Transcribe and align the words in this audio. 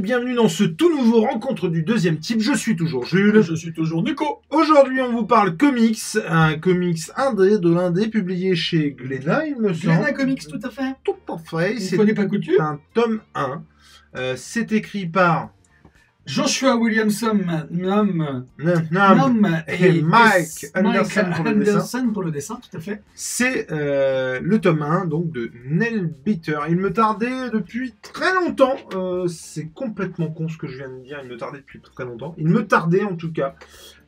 Bienvenue 0.00 0.34
dans 0.34 0.48
ce 0.48 0.64
tout 0.64 0.88
nouveau 0.96 1.20
rencontre 1.20 1.68
du 1.68 1.82
deuxième 1.82 2.18
type. 2.18 2.40
Je 2.40 2.54
suis 2.54 2.74
toujours 2.74 3.04
Jules. 3.04 3.42
Je 3.42 3.54
suis 3.54 3.74
toujours 3.74 4.02
Nico. 4.02 4.40
Aujourd'hui, 4.48 5.02
on 5.02 5.12
vous 5.12 5.26
parle 5.26 5.58
comics, 5.58 6.00
un 6.26 6.58
comics 6.58 7.02
indé 7.16 7.58
de 7.58 7.68
l'indé 7.68 8.08
publié 8.08 8.56
chez 8.56 8.92
Glénat, 8.92 9.46
il 9.46 9.60
me 9.60 9.74
semble. 9.74 9.96
Glénat 9.96 10.12
Comics, 10.14 10.48
tout 10.48 10.60
à 10.62 10.70
fait. 10.70 10.94
Tout 11.04 11.16
à 11.28 11.36
fait. 11.36 11.96
Fois 11.96 12.04
n'est 12.06 12.14
pas 12.14 12.24
coutume. 12.24 12.60
un 12.60 12.80
tome 12.94 13.20
1. 13.34 13.62
Euh, 14.16 14.34
c'est 14.38 14.72
écrit 14.72 15.06
par 15.06 15.50
Joshua 16.26 16.76
Williamson, 16.76 17.40
Nam, 17.70 18.46
Nam 18.90 19.62
et 19.68 20.00
Mike 20.02 20.66
Anderson 20.74 21.26
pour 21.34 21.44
le. 21.44 21.50
Anderson 21.50 22.10
pour 22.12 22.22
le 22.22 22.30
dessin, 22.30 22.60
tout 22.70 22.76
à 22.76 22.80
fait. 22.80 23.02
C'est 23.14 23.70
euh, 23.72 24.38
le 24.42 24.60
tome 24.60 24.82
1 24.82 25.06
donc 25.06 25.30
de 25.32 25.50
Nell 25.66 26.06
Beater. 26.24 26.66
Il 26.68 26.76
me 26.76 26.92
tardait 26.92 27.50
depuis 27.50 27.94
très 28.02 28.32
longtemps. 28.34 28.76
euh, 28.94 29.26
c'est 29.28 29.68
complètement 29.68 30.28
con 30.28 30.48
ce 30.48 30.56
que 30.56 30.68
je 30.68 30.78
viens 30.78 30.88
de 30.88 31.02
dire. 31.02 31.20
Il 31.22 31.28
me 31.30 31.36
tardait 31.36 31.58
depuis 31.58 31.80
très 31.80 32.04
longtemps. 32.04 32.34
Il 32.38 32.48
me 32.48 32.66
tardait 32.66 33.02
en 33.02 33.16
tout 33.16 33.32
cas 33.32 33.56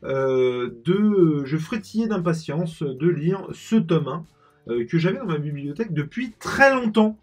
euh, 0.04 0.70
de. 0.84 1.42
Je 1.44 1.56
frétillais 1.56 2.06
d'impatience 2.06 2.82
de 2.82 3.08
lire 3.08 3.46
ce 3.52 3.76
tome 3.76 4.08
1 4.08 4.24
euh, 4.68 4.86
que 4.86 4.98
j'avais 4.98 5.18
dans 5.18 5.26
ma 5.26 5.38
bibliothèque 5.38 5.92
depuis 5.92 6.34
très 6.38 6.72
longtemps. 6.72 7.18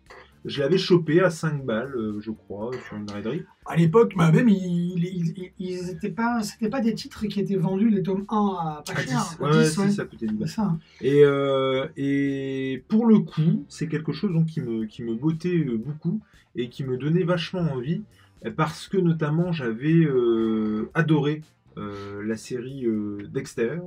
Je 0.46 0.62
l'avais 0.62 0.78
chopé 0.78 1.22
à 1.22 1.30
5 1.30 1.66
balles, 1.66 1.94
euh, 1.96 2.20
je 2.22 2.32
crois, 2.32 2.72
sur 2.88 2.96
une 2.98 3.10
raiderie. 3.10 3.44
À 3.66 3.76
l'époque, 3.76 4.14
bah, 4.16 4.32
même, 4.32 4.48
ils, 4.48 5.04
ils- 5.04 5.52
ils 5.60 5.90
étaient 5.90 6.10
pas, 6.12 6.42
c'était 6.44 6.70
pas 6.70 6.80
des 6.82 6.94
titres 6.94 7.26
qui 7.28 7.40
étaient 7.42 7.58
vendus, 7.58 7.90
les 7.90 8.02
tomes 8.04 8.26
1 8.30 8.36
à 8.38 8.84
pas 8.86 8.94
À 8.94 8.96
cher. 9.02 9.06
10. 9.06 9.38
à 9.40 9.44
Ouais, 9.44 9.64
10, 9.64 9.72
si, 9.74 9.80
ouais. 9.80 9.90
ça 9.92 10.06
coûtait 10.06 10.28
10 10.28 10.36
balles. 10.36 10.48
C'est 10.48 10.56
ça. 10.56 10.62
hein. 10.64 10.80
Et, 11.02 11.24
euh, 11.26 11.88
et 11.98 12.84
pour 12.88 13.06
le 13.06 13.20
coup, 13.20 13.66
c'est 13.68 13.88
quelque 13.88 14.14
chose 14.14 14.32
donc, 14.32 14.46
qui, 14.48 14.62
me, 14.62 14.86
qui 14.86 15.04
me 15.04 15.14
bottait 15.14 15.58
euh, 15.68 15.78
beaucoup 15.78 16.22
et 16.56 16.70
qui 16.70 16.84
me 16.84 16.98
donnait 16.98 17.24
vachement 17.24 17.62
envie 17.62 18.02
parce 18.56 18.88
que 18.88 18.98
notamment 18.98 19.52
j'avais 19.52 20.06
euh, 20.06 20.90
adoré 20.94 21.42
euh, 21.78 22.24
la 22.26 22.38
série 22.38 22.86
euh, 22.86 23.28
Dexter. 23.32 23.80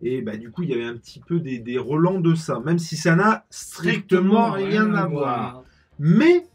Et 0.00 0.22
bah, 0.22 0.36
du 0.36 0.52
coup, 0.52 0.62
il 0.62 0.70
y 0.70 0.74
avait 0.74 0.84
un 0.84 0.96
petit 0.96 1.18
peu 1.18 1.40
des, 1.40 1.58
des 1.58 1.76
relents 1.76 2.20
de 2.20 2.36
ça, 2.36 2.60
même 2.60 2.78
si 2.78 2.96
ça 2.96 3.16
n'a 3.16 3.44
strictement 3.50 4.52
rien 4.52 4.94
à 4.94 5.06
voir. 5.06 5.64
Mais 5.98 6.46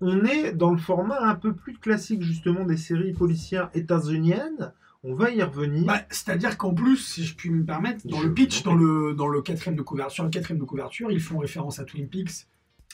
on 0.00 0.24
est 0.24 0.52
dans 0.52 0.70
le 0.70 0.78
format 0.78 1.20
un 1.22 1.34
peu 1.34 1.52
plus 1.54 1.74
classique 1.76 2.22
justement 2.22 2.64
des 2.64 2.76
séries 2.76 3.12
policières 3.12 3.70
états-uniennes. 3.74 4.72
On 5.04 5.14
va 5.14 5.30
y 5.30 5.42
revenir. 5.42 5.86
Bah, 5.86 6.00
C'est-à-dire 6.10 6.58
qu'en 6.58 6.74
plus, 6.74 6.96
si 6.96 7.24
je 7.24 7.36
puis 7.36 7.50
me 7.50 7.64
permettre, 7.64 8.06
dans 8.06 8.18
Je 8.20 8.26
le 8.26 8.34
pitch, 8.34 8.62
dans 8.64 8.74
le, 8.74 9.14
dans 9.14 9.28
le 9.28 9.42
quatrième 9.42 9.76
de 9.76 9.82
couverture, 9.82 10.14
sur 10.14 10.24
le 10.24 10.30
quatrième 10.30 10.58
de 10.60 10.64
couverture, 10.64 11.10
ils 11.12 11.20
font 11.20 11.38
référence 11.38 11.78
à 11.78 11.84
Twin 11.84 12.08
Peaks 12.08 12.46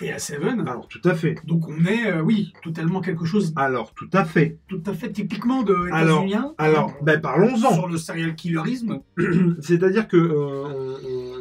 et 0.03 0.13
à 0.13 0.19
Seven. 0.19 0.67
Alors 0.69 0.89
tout 0.89 1.01
à 1.05 1.15
fait. 1.15 1.37
Donc 1.45 1.69
on 1.69 1.85
est, 1.87 2.07
euh, 2.11 2.21
oui, 2.21 2.53
totalement 2.63 3.01
quelque 3.01 3.25
chose 3.25 3.53
Alors 3.57 3.95
tout 3.95 4.09
à 4.13 4.25
fait. 4.25 4.59
tout 4.69 4.83
à 4.87 4.93
fait 4.93 5.13
typiquement 5.13 5.63
de 5.63 5.89
Alors. 5.93 6.27
Alors, 6.59 6.95
ben 7.03 7.21
parlons-en. 7.21 7.73
sur 7.73 7.89
le 7.89 7.97
serial 7.97 8.35
killerisme. 8.35 9.01
C'est-à-dire 9.61 10.09
que 10.09 10.17
euh, 10.17 10.99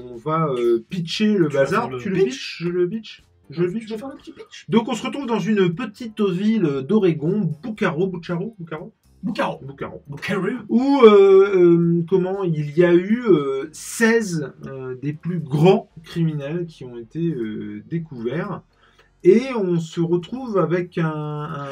on, 0.07 0.13
on 0.13 0.17
va 0.17 0.47
euh, 0.47 0.85
pitcher 0.89 1.37
le 1.37 1.49
Tu 1.49 1.55
bazar. 1.57 1.89
le 1.89 1.97
Tu 1.97 2.09
le 2.09 2.15
pitch 2.15 2.25
pitch 2.25 2.57
Je 2.59 2.69
le 2.69 2.87
pitch 2.87 3.23
Je 3.49 3.63
vais 3.63 3.79
faire 3.81 4.07
le 4.07 4.15
petit 4.15 4.31
pitch? 4.31 4.65
Donc 4.69 4.87
on 4.87 4.93
se 4.93 5.05
retrouve 5.05 5.25
dans 5.25 5.39
une 5.39 5.73
petite 5.73 6.21
ville 6.21 6.83
d'Oregon, 6.87 7.51
Bucaro, 7.61 8.07
Bucaro, 8.07 8.55
Bucaro? 8.59 8.93
Bucaro, 9.21 9.59
Boucaro. 9.63 10.03
où 10.67 11.01
euh, 11.03 11.55
euh, 11.55 12.05
comment 12.09 12.43
il 12.43 12.77
y 12.77 12.83
a 12.83 12.93
eu 12.93 13.21
euh, 13.25 13.69
16 13.71 14.51
euh, 14.65 14.95
des 15.01 15.13
plus 15.13 15.39
grands 15.39 15.89
criminels 16.03 16.65
qui 16.65 16.83
ont 16.83 16.97
été 16.97 17.33
découverts. 17.89 18.61
Et 19.23 19.43
on 19.55 19.79
se 19.79 20.01
retrouve 20.01 20.57
avec 20.57 20.97
un, 20.97 21.09
un- 21.09 21.67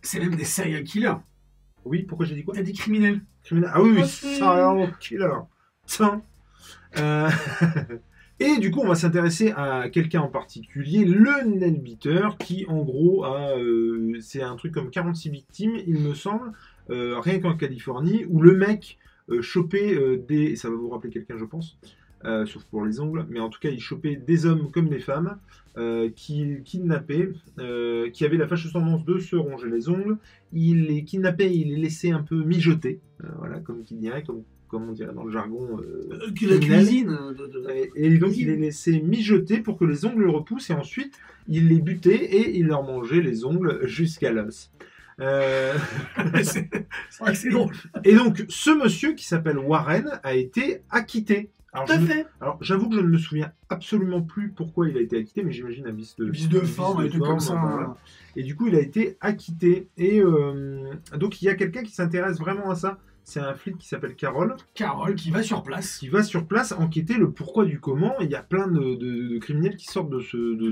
C'est 0.00 0.20
même 0.20 0.36
des 0.36 0.44
serial 0.44 0.84
killers. 0.84 1.16
Oui, 1.84 2.02
pourquoi 2.04 2.24
j'ai 2.26 2.34
dit 2.34 2.44
quoi? 2.44 2.54
T'as 2.54 2.62
des 2.62 2.72
criminels. 2.72 3.20
Criminel. 3.44 3.70
Ah 3.74 3.82
oui, 3.82 3.90
oui, 3.94 4.06
serial 4.06 4.92
killer. 4.98 5.28
Tiens. 5.86 6.22
Et 8.38 8.58
du 8.58 8.70
coup, 8.70 8.80
on 8.80 8.88
va 8.88 8.94
s'intéresser 8.94 9.52
à 9.56 9.88
quelqu'un 9.88 10.20
en 10.20 10.28
particulier, 10.28 11.06
le 11.06 11.46
nail 11.46 11.78
beater, 11.78 12.36
qui 12.36 12.66
en 12.68 12.82
gros 12.82 13.24
a, 13.24 13.56
euh, 13.56 14.18
c'est 14.20 14.42
un 14.42 14.56
truc 14.56 14.72
comme 14.74 14.90
46 14.90 15.30
victimes, 15.30 15.76
il 15.86 16.00
me 16.00 16.12
semble, 16.12 16.52
euh, 16.90 17.18
rien 17.18 17.40
qu'en 17.40 17.56
Californie, 17.56 18.26
où 18.28 18.42
le 18.42 18.54
mec 18.54 18.98
euh, 19.30 19.40
chopait 19.40 20.18
des, 20.28 20.54
ça 20.54 20.68
va 20.68 20.76
vous 20.76 20.90
rappeler 20.90 21.10
quelqu'un, 21.10 21.38
je 21.38 21.46
pense, 21.46 21.78
sauf 22.44 22.64
pour 22.64 22.84
les 22.84 23.00
ongles, 23.00 23.24
mais 23.30 23.40
en 23.40 23.48
tout 23.48 23.60
cas, 23.60 23.70
il 23.70 23.80
chopait 23.80 24.16
des 24.16 24.44
hommes 24.44 24.70
comme 24.70 24.88
des 24.88 24.98
femmes, 24.98 25.38
qui 26.14 26.56
kidnappait, 26.64 27.30
qui 28.12 28.24
avaient 28.24 28.36
la 28.36 28.48
fâcheuse 28.48 28.72
tendance 28.72 29.04
de 29.04 29.18
se 29.18 29.36
ronger 29.36 29.70
les 29.70 29.88
ongles, 29.88 30.18
il 30.52 30.86
les 30.86 31.04
kidnappait, 31.04 31.54
il 31.54 31.68
les 31.68 31.76
laissait 31.76 32.10
un 32.10 32.22
peu 32.22 32.42
mijoter, 32.42 33.00
voilà, 33.38 33.60
comme 33.60 33.82
qui 33.84 33.94
dirait, 33.94 34.24
comme, 34.24 34.42
comme 34.68 34.88
on 34.88 34.92
dirait 34.92 35.12
dans 35.14 35.24
le 35.24 35.32
jargon. 35.32 35.78
euh, 35.80 36.08
Euh, 36.12 36.48
la 36.48 36.58
cuisine. 36.58 37.10
euh, 37.10 37.32
de- 37.34 37.46
de- 37.46 37.70
Et, 37.70 37.90
et 37.94 38.18
donc 38.18 38.36
il 38.36 38.46
les 38.48 38.56
laissait 38.56 39.00
mijoter 39.00 39.58
pour 39.60 39.78
que 39.78 39.84
les 39.84 40.04
ongles 40.04 40.28
repoussent 40.28 40.70
et 40.70 40.74
ensuite 40.74 41.14
il 41.48 41.68
les 41.68 41.80
butait 41.80 42.16
et 42.24 42.56
il 42.58 42.66
leur 42.66 42.82
mangeait 42.82 43.20
les 43.20 43.44
ongles 43.44 43.86
jusqu'à 43.86 44.32
l'os. 44.32 44.70
Euh, 45.20 45.72
c'est 47.34 47.48
drôle. 47.50 47.72
et 48.04 48.14
donc 48.14 48.44
ce 48.48 48.70
monsieur 48.70 49.12
qui 49.14 49.26
s'appelle 49.26 49.58
Warren 49.58 50.20
a 50.22 50.34
été 50.34 50.82
acquitté. 50.90 51.50
Alors, 51.72 51.88
Tout 51.88 52.00
me- 52.00 52.06
fait. 52.06 52.26
alors, 52.40 52.56
j'avoue 52.62 52.88
que 52.88 52.94
je 52.96 53.00
ne 53.00 53.08
me 53.08 53.18
souviens 53.18 53.52
absolument 53.68 54.22
plus 54.22 54.48
pourquoi 54.48 54.88
il 54.88 54.96
a 54.96 55.00
été 55.00 55.18
acquitté, 55.18 55.42
mais 55.42 55.52
j'imagine 55.52 55.86
un 55.86 55.92
vice 55.92 56.16
de, 56.16 56.24
Vice 56.30 56.48
de 56.48 56.60
forme, 56.60 57.04
et 57.04 57.10
tout 57.10 57.18
comme 57.18 57.38
ça. 57.40 57.54
voilà. 57.54 57.94
Et 58.34 58.42
du 58.44 58.56
coup 58.56 58.66
il 58.68 58.74
a 58.76 58.80
été 58.80 59.16
acquitté. 59.20 59.86
Et 59.98 60.20
euh, 60.20 60.90
donc 61.18 61.42
il 61.42 61.44
y 61.44 61.48
a 61.48 61.54
quelqu'un 61.54 61.82
qui 61.82 61.92
s'intéresse 61.92 62.38
vraiment 62.38 62.70
à 62.70 62.76
ça. 62.76 62.98
C'est 63.28 63.40
un 63.40 63.54
flic 63.54 63.76
qui 63.78 63.88
s'appelle 63.88 64.14
Carole. 64.14 64.54
Carole 64.74 65.16
qui 65.16 65.32
va 65.32 65.42
sur 65.42 65.64
place. 65.64 65.98
qui 65.98 66.08
va 66.08 66.22
sur 66.22 66.46
place 66.46 66.70
enquêter 66.70 67.14
le 67.14 67.32
pourquoi 67.32 67.64
du 67.64 67.80
comment. 67.80 68.14
Il 68.20 68.30
y 68.30 68.36
a 68.36 68.42
plein 68.42 68.68
de, 68.68 68.94
de- 68.94 69.28
de 69.34 69.38
criminels 69.38 69.74
qui 69.76 69.86
sortent 69.86 70.10
de, 70.10 70.20
ce, 70.20 70.36
de, 70.36 70.68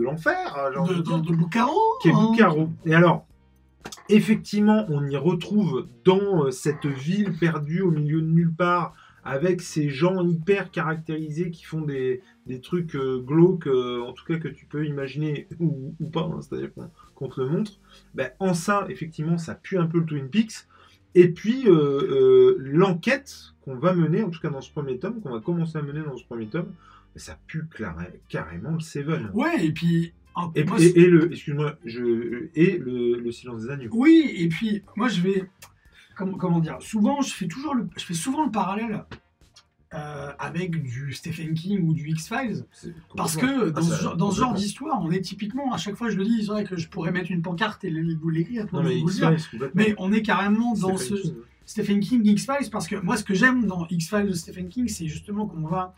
l'enfer, 0.00 0.70
De, 0.70 1.34
Boucaro. 1.34 1.76
qui 2.00 2.10
est 2.10 2.12
hein. 2.12 2.28
Bucaro. 2.30 2.70
Et 2.86 2.94
alors, 2.94 3.26
effectivement, 4.08 4.86
on 4.88 5.04
y 5.08 5.16
retrouve 5.16 5.86
dans 6.04 6.44
euh, 6.46 6.50
cette 6.52 6.86
ville 6.86 7.32
perdue 7.38 7.80
au 7.80 7.90
milieu 7.90 8.20
de 8.20 8.26
nulle 8.28 8.54
part, 8.54 8.94
avec 9.24 9.60
ces 9.60 9.90
gens 9.90 10.24
hyper 10.24 10.70
caractérisés 10.70 11.50
qui 11.50 11.64
font 11.64 11.80
des, 11.80 12.22
des 12.46 12.60
trucs 12.60 12.94
euh, 12.94 13.18
glauques, 13.18 13.66
euh, 13.66 14.00
en 14.06 14.12
tout 14.12 14.24
cas 14.24 14.36
que 14.38 14.46
tu 14.46 14.64
peux 14.66 14.86
imaginer 14.86 15.48
ou, 15.58 15.92
ou 15.98 16.08
pas, 16.08 16.22
hein, 16.32 16.38
c'est-à-dire 16.40 16.72
qu'on 16.72 16.88
qu'on 17.16 17.28
te 17.28 17.40
le 17.40 17.48
montre. 17.48 17.72
Ben, 18.14 18.30
en 18.38 18.54
ça, 18.54 18.86
effectivement, 18.88 19.38
ça 19.38 19.56
pue 19.56 19.76
un 19.76 19.86
peu 19.86 19.98
le 19.98 20.04
Twin 20.06 20.28
Peaks. 20.30 20.68
Et 21.20 21.28
puis, 21.28 21.64
euh, 21.66 21.72
euh, 21.72 22.56
l'enquête 22.60 23.54
qu'on 23.62 23.76
va 23.76 23.92
mener, 23.94 24.22
en 24.22 24.30
tout 24.30 24.40
cas 24.40 24.50
dans 24.50 24.60
ce 24.60 24.70
premier 24.70 24.98
tome, 24.98 25.20
qu'on 25.20 25.32
va 25.32 25.40
commencer 25.40 25.76
à 25.78 25.82
mener 25.82 26.00
dans 26.02 26.16
ce 26.16 26.24
premier 26.24 26.46
tome, 26.46 26.72
ça 27.16 27.36
pue 27.46 27.64
carrément 28.28 28.70
le 28.72 28.80
Seven. 28.80 29.30
Ouais, 29.34 29.64
et 29.66 29.72
puis. 29.72 30.12
un- 30.36 30.52
Et, 30.54 30.62
moi, 30.64 30.76
et- 30.80 31.00
et 31.00 31.06
le, 31.08 31.32
excuse-moi, 31.32 31.74
je, 31.84 32.48
et 32.54 32.78
le, 32.78 33.18
le 33.18 33.32
silence 33.32 33.62
des 33.62 33.70
agneaux. 33.70 33.90
Oui, 33.92 34.30
et 34.36 34.48
puis 34.48 34.82
moi 34.96 35.08
je 35.08 35.20
vais. 35.22 35.44
Comment, 36.16 36.36
comment 36.36 36.60
dire 36.60 36.76
Souvent, 36.80 37.20
je 37.20 37.32
fais, 37.34 37.46
toujours 37.48 37.74
le, 37.74 37.88
je 37.96 38.04
fais 38.04 38.14
souvent 38.14 38.44
le 38.44 38.50
parallèle 38.52 39.04
euh, 39.94 40.32
avec 40.38 40.82
du 40.82 41.12
Stephen 41.14 41.54
King 41.54 41.80
ou 41.88 41.94
du 41.94 42.08
X-Files. 42.10 42.64
Parce 43.16 43.36
que 43.36 43.70
dans, 43.70 43.80
Ah, 43.80 43.82
ce, 43.82 43.90
ça- 43.90 44.02
genre- 44.02 44.16
dans 44.16 44.30
ce 44.30 44.40
genre 44.40 44.52
d'histoire, 44.54 45.00
on 45.02 45.10
est 45.10 45.20
typiquement, 45.20 45.72
à 45.72 45.78
chaque 45.78 45.94
fois 45.94 46.10
je 46.10 46.16
le 46.16 46.24
dis, 46.24 46.40
c'est 46.42 46.48
vrai 46.52 46.64
que 46.64 46.76
je 46.76 46.88
pourrais 46.88 47.10
mettre 47.10 47.30
une 47.30 47.40
pancarte 47.42 47.84
et 47.84 47.90
vous 47.90 48.28
l'écrire 48.28 48.66
mais. 48.82 49.00
Mais 49.74 49.94
on 49.98 50.12
est 50.12 50.22
carrément 50.22 50.74
dans 50.74 50.96
Stephen 50.98 51.16
ce 51.18 51.22
King. 51.22 51.34
Stephen 51.64 52.00
King, 52.00 52.26
X-Files, 52.26 52.70
parce 52.70 52.86
que 52.88 52.96
moi 52.96 53.16
ce 53.16 53.24
que 53.24 53.34
j'aime 53.34 53.66
dans 53.66 53.86
X-Files 53.88 54.26
de 54.28 54.32
Stephen 54.34 54.68
King, 54.68 54.88
c'est 54.88 55.06
justement 55.06 55.46
qu'on 55.46 55.66
va 55.66 55.94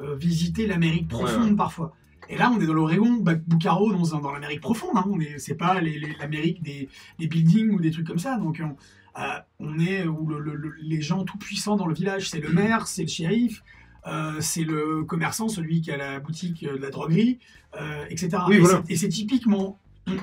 euh, 0.00 0.16
visiter 0.16 0.66
l'Amérique 0.66 1.08
profonde 1.08 1.42
Ouais, 1.44 1.50
ouais. 1.50 1.56
parfois. 1.56 1.94
Et 2.28 2.36
là, 2.36 2.50
on 2.54 2.60
est 2.60 2.66
dans 2.66 2.74
l'Oregon, 2.74 3.22
Bucaro, 3.46 3.92
dans, 3.92 4.32
l'Amérique 4.32 4.60
profonde. 4.60 4.96
Hein. 4.96 5.04
On 5.08 5.20
est, 5.20 5.38
c'est 5.38 5.54
pas 5.54 5.80
l'Amérique 5.80 6.62
des, 6.62 6.88
des 7.18 7.26
buildings 7.26 7.70
ou 7.70 7.80
des 7.80 7.90
trucs 7.90 8.06
comme 8.06 8.18
ça. 8.18 8.36
Donc, 8.36 8.60
on, 8.62 8.76
euh, 9.20 9.38
on 9.60 9.78
est 9.78 10.06
où 10.06 10.26
le- 10.26 10.40
le- 10.40 10.56
le- 10.56 10.74
les 10.80 11.00
gens 11.00 11.24
tout 11.24 11.38
puissants 11.38 11.76
dans 11.76 11.86
le 11.86 11.94
village, 11.94 12.30
c'est 12.30 12.40
le 12.40 12.50
maire, 12.50 12.86
c'est 12.86 13.02
le 13.02 13.08
shérif, 13.08 13.62
euh, 14.06 14.40
c'est 14.40 14.64
le 14.64 15.04
commerçant, 15.04 15.48
celui 15.48 15.80
qui 15.80 15.90
a 15.90 15.96
la 15.96 16.20
boutique 16.20 16.64
de 16.64 16.76
la 16.76 16.90
droguerie, 16.90 17.38
euh, 17.80 18.04
etc. 18.10 18.30
Oui, 18.48 18.56
et, 18.56 18.58
voilà. 18.58 18.82
c'est, 18.86 18.92
et 18.92 18.96
c'est 18.96 19.08
typiquement, 19.08 19.78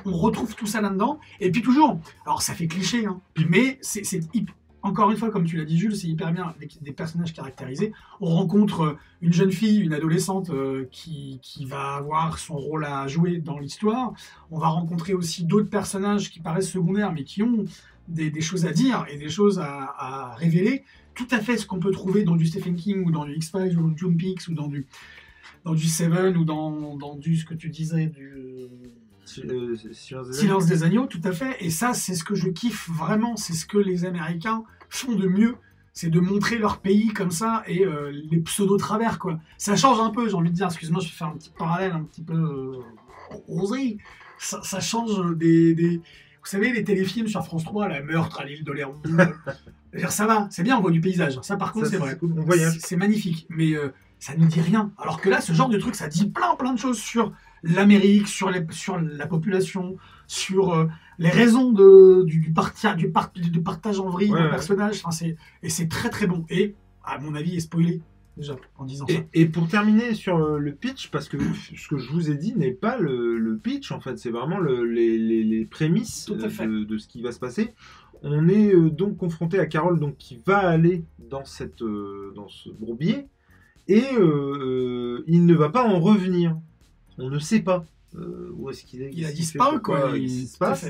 on, 0.06 0.12
retrouve 0.12 0.56
tout 0.56 0.68
ça 0.68 0.82
là-dedans. 0.82 1.20
Et 1.40 1.52
puis 1.52 1.62
toujours, 1.62 2.00
alors 2.26 2.42
ça 2.42 2.54
fait 2.54 2.68
cliché, 2.68 3.06
hein, 3.06 3.22
mais 3.50 3.80
c'est, 3.82 4.04
encore 4.84 5.12
une 5.12 5.18
fois, 5.18 5.30
comme 5.30 5.46
tu 5.46 5.58
l'as 5.58 5.66
dit 5.66 5.78
Jules, 5.78 5.96
c'est 5.96 6.08
hyper 6.08 6.32
bien 6.34 6.46
avec 6.46 6.82
des 6.82 6.92
personnages 6.92 7.34
caractérisés. 7.34 7.94
On 8.20 8.34
rencontre 8.36 8.82
euh, 8.82 8.98
une 9.22 9.34
jeune 9.34 9.52
fille, 9.52 9.80
une 9.80 9.94
adolescente 9.94 10.50
euh, 10.50 10.88
qui, 10.92 11.40
qui 11.42 11.66
va 11.66 11.96
avoir 11.96 12.40
son 12.40 12.56
rôle 12.56 12.86
à 12.86 13.08
jouer 13.08 13.38
dans 13.38 13.60
l'histoire. 13.60 14.14
On 14.50 14.60
va 14.60 14.70
rencontrer 14.70 15.14
aussi 15.14 15.46
d'autres 15.46 15.70
personnages 15.70 16.32
qui 16.32 16.40
paraissent 16.40 16.72
secondaires, 16.72 17.14
mais 17.14 17.24
qui 17.24 17.44
ont 17.44 17.66
des, 18.08 18.32
des 18.32 18.42
choses 18.42 18.66
à 18.66 18.72
dire 18.72 19.06
et 19.10 19.18
des 19.18 19.30
choses 19.30 19.60
à, 19.60 19.94
à 19.98 20.36
révéler. 20.36 20.84
Tout 21.14 21.28
à 21.32 21.40
fait 21.40 21.58
ce 21.58 21.66
qu'on 21.66 21.80
peut 21.80 21.92
trouver 21.92 22.24
dans 22.24 22.36
du 22.36 22.46
Stephen 22.46 22.76
King 22.76 23.06
ou 23.06 23.12
dans 23.12 23.26
du 23.26 23.36
X-Files 23.36 23.78
ou 23.78 23.82
dans 23.82 23.88
du 23.90 23.96
Twin 23.96 24.18
Peaks 24.18 24.48
ou 24.48 24.54
dans 24.54 24.68
du, 24.68 24.88
dans 25.66 25.74
du 25.74 25.86
Seven 25.86 26.38
ou 26.38 26.46
dans, 26.46 26.96
dans 26.98 27.16
du, 27.16 27.36
ce 27.38 27.46
que 27.46 27.54
tu 27.54 27.70
disais, 27.70 28.08
du... 28.08 28.68
euh, 29.40 29.76
Silence 29.94 30.28
des 30.28 30.34
Silence 30.34 30.66
des 30.66 30.84
agneaux, 30.84 31.06
tout 31.08 31.22
à 31.24 31.32
fait. 31.32 31.58
Et 31.60 31.70
ça, 31.70 31.94
c'est 31.94 32.16
ce 32.16 32.24
que 32.24 32.36
je 32.36 32.50
kiffe 32.50 32.90
vraiment. 32.90 33.36
C'est 33.38 33.54
ce 33.54 33.66
que 33.66 33.78
les 33.78 34.06
Américains 34.06 34.64
font 34.90 35.14
de 35.16 35.28
mieux. 35.28 35.56
C'est 35.94 36.10
de 36.10 36.20
montrer 36.22 36.58
leur 36.58 36.80
pays 36.80 37.10
comme 37.10 37.32
ça 37.32 37.64
et 37.68 37.86
euh, 37.86 38.12
les 38.32 38.40
pseudo-travers, 38.40 39.20
quoi. 39.20 39.40
Ça 39.58 39.76
change 39.76 40.00
un 40.00 40.10
peu, 40.10 40.30
j'ai 40.30 40.36
envie 40.36 40.50
de 40.50 40.56
dire. 40.56 40.68
Excuse-moi, 40.68 41.02
je 41.02 41.08
vais 41.08 41.14
faire 41.14 41.28
un 41.28 41.36
petit 41.38 41.52
parallèle 41.58 41.92
un 41.92 42.04
petit 42.04 42.22
peu 42.24 42.34
euh, 42.34 42.78
osé. 43.48 43.98
Ça, 44.40 44.62
ça 44.64 44.80
change 44.80 45.36
des, 45.36 45.74
des- 45.76 45.98
Vous 45.98 46.46
savez, 46.46 46.72
les 46.72 46.84
téléfilms 46.84 47.28
sur 47.28 47.44
France 47.44 47.64
3, 47.66 47.88
la 47.90 48.02
meurtre 48.02 48.40
à 48.40 48.46
l'île 48.46 48.64
de 48.64 48.74
dire, 49.98 50.12
ça 50.12 50.26
va, 50.26 50.48
c'est 50.50 50.64
bien, 50.64 50.78
on 50.78 50.82
voit 50.82 50.92
du 50.92 51.02
paysage. 51.02 51.38
Ça, 51.42 51.58
par 51.58 51.74
contre, 51.74 51.88
c'est 51.88 51.98
vrai. 51.98 52.18
c'est 52.80 52.96
magnifique, 52.96 53.46
mais 53.50 53.74
euh, 53.74 53.90
ça 54.20 54.36
ne 54.36 54.46
dit 54.46 54.62
rien. 54.62 54.92
Alors 54.98 55.20
que 55.20 55.30
là, 55.30 55.42
ce 55.42 55.52
genre 55.54 55.68
de 55.70 55.78
truc, 55.78 55.96
ça 55.96 56.08
dit 56.08 56.26
plein, 56.30 56.56
plein 56.56 56.74
de 56.74 56.80
choses 56.80 57.00
sur 57.00 57.34
l'Amérique, 57.64 58.28
sur, 58.28 58.50
les, 58.50 58.66
sur 58.72 59.00
la 59.00 59.28
population, 59.28 59.98
sur 60.28 60.74
euh, 60.74 60.88
les 61.20 61.30
raisons 61.30 61.72
de, 61.72 62.24
du, 62.24 62.40
du, 62.40 62.54
du, 62.98 63.12
par- 63.12 63.32
du 63.36 63.62
partage 63.62 64.00
en 64.00 64.10
vrille 64.10 64.32
Ouais, 64.32 64.50
personnage. 64.50 65.02
Enfin, 65.04 65.26
et 65.64 65.70
c'est 65.70 65.88
très 65.88 66.10
très 66.10 66.28
bon. 66.28 66.46
Et, 66.50 66.76
à 67.04 67.18
mon 67.20 67.36
avis, 67.36 67.56
est 67.58 67.60
spoilé, 67.62 68.02
déjà, 68.38 68.56
en 68.78 68.86
disant 68.86 69.06
ça. 69.08 69.14
Et, 69.34 69.42
et 69.42 69.46
pour 69.46 69.68
terminer 69.68 70.14
sur 70.14 70.38
euh, 70.38 70.58
le 70.58 70.74
pitch, 70.74 71.10
parce 71.12 71.30
que 71.30 71.38
ce 71.76 71.88
que 71.88 71.98
je 71.98 72.12
vous 72.12 72.30
ai 72.32 72.36
dit 72.36 72.56
n'est 72.56 72.72
pas 72.72 72.98
le, 72.98 73.38
le 73.38 73.58
pitch, 73.58 73.92
en 73.92 74.00
fait, 74.00 74.18
c'est 74.18 74.32
vraiment 74.32 74.60
le- 74.60 74.86
les, 74.86 75.18
les- 75.18 75.44
les 75.44 75.66
prémices 75.66 76.26
euh, 76.36 76.36
de, 76.68 76.84
de 76.84 76.98
ce 76.98 77.08
qui 77.08 77.22
va 77.22 77.32
se 77.32 77.40
passer. 77.40 77.74
On 78.24 78.48
est 78.50 78.74
donc 78.92 79.18
confronté 79.18 79.58
à 79.60 79.66
Carole 79.66 80.00
donc, 80.00 80.16
qui 80.18 80.40
va 80.46 80.60
aller 80.60 81.04
dans, 81.18 81.44
cette, 81.44 81.84
dans 82.36 82.48
ce 82.50 82.70
bourbier 82.70 83.28
et 83.88 84.04
euh, 84.20 85.24
il 85.26 85.48
ne 85.48 85.56
va 85.56 85.70
pas 85.70 85.84
en 85.88 86.00
revenir. 86.00 86.56
On 87.18 87.30
ne 87.30 87.40
sait 87.40 87.62
pas 87.62 87.86
euh, 88.16 88.52
où 88.58 88.70
est-ce 88.70 88.84
qu'il 88.84 89.02
est. 89.02 89.12
Il 89.14 89.26
a 89.26 89.32
disparu, 89.32 89.80
quoi. 89.82 90.12
il 90.16 90.24
Il- 90.24 90.48
se 90.48 90.58
passe. 90.58 90.86